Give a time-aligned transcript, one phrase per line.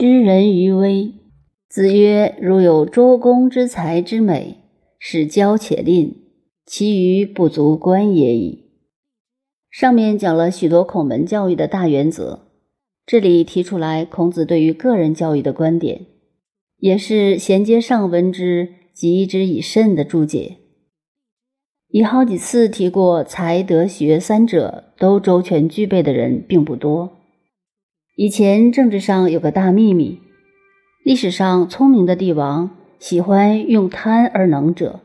[0.00, 1.12] 知人于微。
[1.68, 4.58] 子曰：“如有周公之才之美，
[4.96, 6.14] 使骄且吝，
[6.64, 8.66] 其余不足观也已。”
[9.72, 12.42] 上面讲了许多孔门教育的大原则，
[13.04, 16.06] 这里提出来孔子对于个人教育的观点，
[16.78, 20.58] 也是衔接上文之“及之以慎”的注解。
[21.88, 27.17] 已好几次提过，才德学三者都周全具备的人并不多。
[28.20, 30.20] 以前政治上有个大秘密，
[31.04, 35.02] 历史上聪明的帝王喜欢用贪而能者，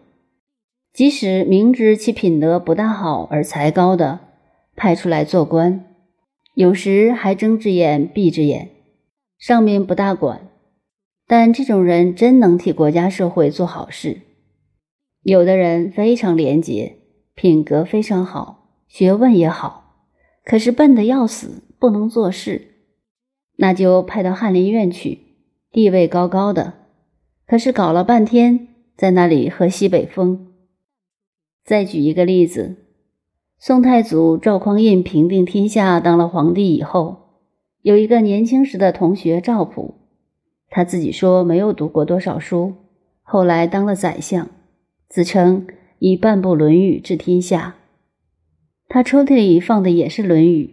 [0.91, 4.20] 即使明知其品德不大好而才高的，
[4.76, 5.85] 派出来做官，
[6.55, 8.71] 有时还睁只眼闭只眼，
[9.38, 10.49] 上面不大管，
[11.27, 14.21] 但这种人真能替国家社会做好事。
[15.21, 16.95] 有的人非常廉洁，
[17.35, 20.07] 品格非常好，学问也好，
[20.43, 22.70] 可是笨得要死，不能做事。
[23.57, 25.20] 那就派到翰林院去，
[25.71, 26.73] 地位高高的，
[27.46, 30.48] 可是搞了半天在那里喝西北风。
[31.63, 32.76] 再举一个例子，
[33.57, 37.40] 宋太祖赵匡胤平定天下，当了皇帝以后，
[37.81, 39.96] 有一个年轻时的同学赵普，
[40.70, 42.74] 他自己说没有读过多少书，
[43.21, 44.49] 后来当了宰相，
[45.07, 45.68] 自称
[45.99, 47.76] 以半部《论语》治天下。
[48.90, 50.65] 他抽屉里放的也是《论语》，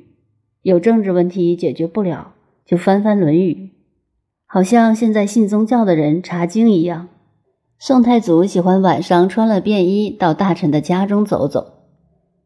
[0.63, 2.35] 有政治问题解决不了。
[2.67, 3.53] 就翻翻《论语》，
[4.47, 7.09] 好像现在信宗教的人查经一样。
[7.79, 11.85] 宋太祖喜欢晚上穿了便衣到大臣的家中走走，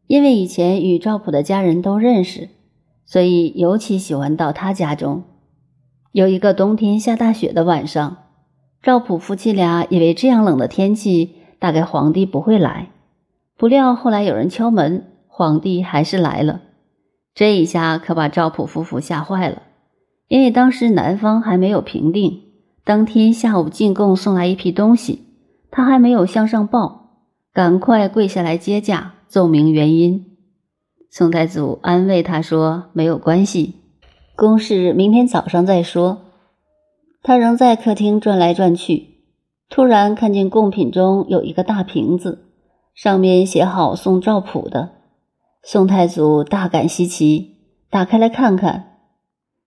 [0.07, 2.49] 因为以前与赵普的家人都认识，
[3.05, 5.23] 所以尤其喜欢到他家中。
[6.13, 8.17] 有一个冬天下大雪的晚上，
[8.81, 12.91] 赵普夫妻俩以为这样冷的天气大概皇帝不会来，
[13.57, 16.61] 不料后来有人敲门，皇帝还是来了。
[17.33, 19.63] 这一下可把赵普夫妇吓坏了。
[20.27, 22.41] 因为当时南方还没有平定，
[22.83, 25.23] 当天下午进贡送来一批东西，
[25.69, 27.19] 他还没有向上报，
[27.53, 30.25] 赶快跪下来接驾，奏明原因。
[31.11, 33.75] 宋太祖安慰他说：“没有关系，
[34.35, 36.21] 公事明天早上再说。”
[37.21, 39.21] 他仍在客厅转来转去，
[39.69, 42.45] 突然看见贡品中有一个大瓶子，
[42.93, 44.91] 上面写好送赵普的。
[45.63, 47.55] 宋太祖大感稀奇，
[47.89, 48.94] 打开来看看。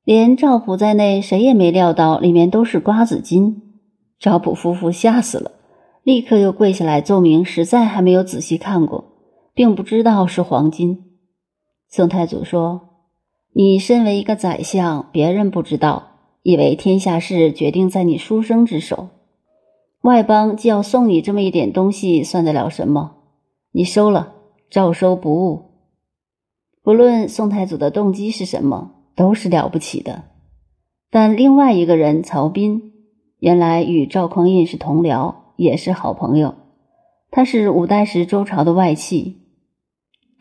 [0.08, 3.74] 连赵普在内，谁也没料到里面都是瓜子金。
[4.18, 5.52] 赵普夫妇吓死了，
[6.02, 9.04] 立刻又跪下来奏明，实在还没有仔细看过，
[9.52, 11.04] 并不知道是黄金。
[11.90, 12.88] 宋太祖说
[13.52, 19.10] ：“你身为一个宰相，别人不知道，以为天下事决定在你书生之手。
[20.00, 23.16] 外邦既要送你这么一点东西，算得了什么？
[23.72, 24.32] 你收了，
[24.70, 25.64] 照收不误。
[26.82, 30.26] 不论宋太祖的动机是什么。”都是了不起的，
[31.10, 32.92] 但另外一个人曹彬，
[33.40, 36.54] 原来与赵匡胤是同僚，也是好朋友。
[37.28, 39.38] 他是五代时周朝的外戚，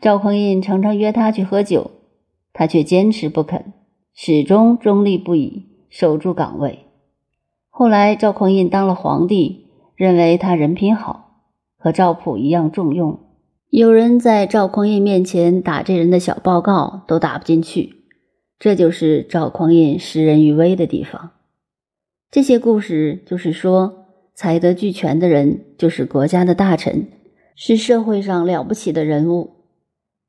[0.00, 1.90] 赵匡胤常常约他去喝酒，
[2.52, 3.72] 他却坚持不肯，
[4.14, 6.86] 始终中立不已，守住岗位。
[7.70, 9.66] 后来赵匡胤当了皇帝，
[9.96, 11.42] 认为他人品好，
[11.76, 13.18] 和赵普一样重用。
[13.70, 17.97] 有人在赵匡胤面前打这人的小报告，都打不进去。
[18.58, 21.30] 这就是赵匡胤识人于微的地方。
[22.30, 27.06] 这些故事就是说，才德俱全的人就是国家的大臣，
[27.54, 29.52] 是社会上了不起的人物。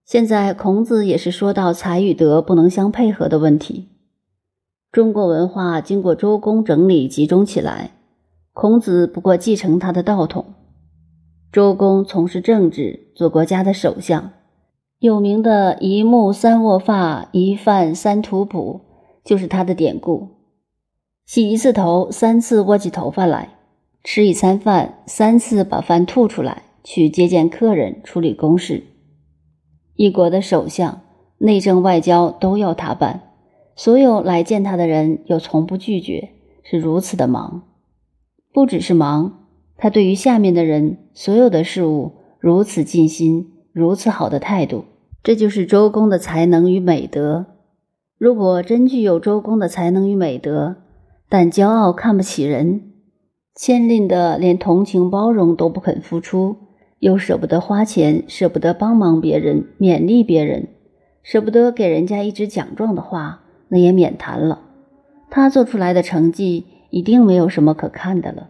[0.06, 3.90] 现在孔子也是说到才与德不能相配合的问题。
[4.92, 7.92] 中国文化经过周公整理集中起来，
[8.54, 10.54] 孔子不过继承他的道统。
[11.52, 14.32] 周公从事政治，做国家的首相。
[15.00, 18.82] 有名的一木三握发，一饭三吐哺，
[19.24, 20.28] 就是他的典故。
[21.26, 23.48] 洗一次头，三次握起头发来；
[24.04, 28.84] 吃一餐饭，三次把饭吐出来，去接见客人，处理公事。
[29.96, 31.00] 一国的首相，
[31.38, 33.22] 内政外交都要他办，
[33.78, 36.32] 所有来见他的人又从不拒绝，
[36.62, 37.64] 是如此的忙。
[38.52, 39.48] 不只是忙，
[39.78, 43.54] 他对于下面的人，所有的事物如此尽心。
[43.72, 44.84] 如此好的态度，
[45.22, 47.46] 这就是周公的才能与美德。
[48.18, 50.78] 如果真具有周公的才能与美德，
[51.30, 52.92] 但骄傲看不起人，
[53.56, 56.58] 谦吝的连同情包容都不肯付出，
[57.00, 60.68] 又舍不得花钱，舍不得帮忙别人，勉励别人，
[61.24, 64.62] 舍不得给人家一支奖状的话，那也免谈了。
[65.30, 68.50] 他做出来的成绩一定没有什么可看的了。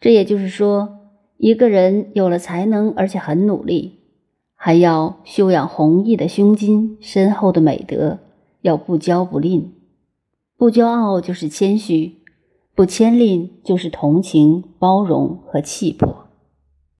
[0.00, 1.00] 这也就是说，
[1.36, 4.03] 一个人有了才能，而且很努力。
[4.66, 8.20] 还要修养弘毅的胸襟、深厚的美德，
[8.62, 9.74] 要不骄不吝。
[10.56, 12.22] 不骄傲就是谦虚，
[12.74, 16.23] 不谦吝就是同情、包容和气魄。